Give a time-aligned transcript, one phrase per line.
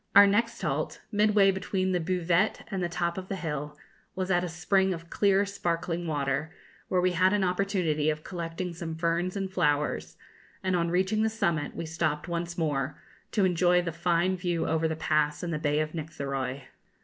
[0.15, 3.77] Our next halt, midway between the buvette and the top of the hill,
[4.15, 6.51] was at a spring of clear sparkling water,
[6.87, 10.17] where we had an opportunity of collecting some ferns and flowers;
[10.63, 12.99] and on reaching the summit we stopped once more,
[13.33, 16.63] to enjoy the fine view over the Pass and the bay of Nictheroy.